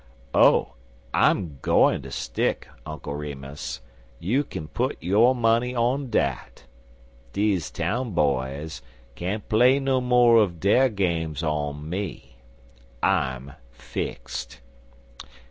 "Oh, 0.33 0.73
I'm 1.13 1.59
goin' 1.61 2.01
to 2.01 2.09
stick, 2.09 2.67
Uncle 2.87 3.13
Remus. 3.13 3.81
You 4.19 4.43
kin 4.43 4.67
put 4.67 4.97
your 4.99 5.35
money 5.35 5.75
on 5.75 6.09
dat. 6.09 6.63
Deze 7.33 7.69
town 7.69 8.13
boys 8.13 8.81
can't 9.13 9.47
play 9.47 9.79
no 9.79 10.01
more 10.01 10.37
uv 10.37 10.59
dere 10.59 10.89
games 10.89 11.43
on 11.43 11.87
me. 11.87 12.37
I'm 13.03 13.51
fixed. 13.69 14.59